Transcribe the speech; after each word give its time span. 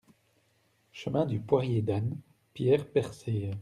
Chemin 0.93 1.27
du 1.27 1.39
Poirier 1.39 1.83
d'Anne, 1.83 2.17
Pierre-Percée 2.55 3.51